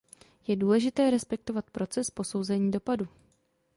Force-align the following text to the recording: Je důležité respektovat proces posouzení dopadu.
Je 0.47 0.55
důležité 0.55 1.11
respektovat 1.11 1.69
proces 1.71 2.09
posouzení 2.09 2.71
dopadu. 2.71 3.07